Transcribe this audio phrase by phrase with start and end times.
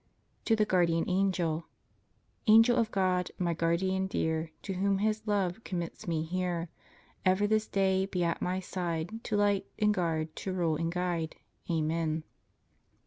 [0.45, 1.67] TO THE GUARDIAN ANGEL.
[2.47, 6.69] Angel of God, my guardian dear, To whom His love commits me here,
[7.23, 11.35] Ever this day be at my side, To light and guard, to rule and guide.
[11.69, 12.23] Amen.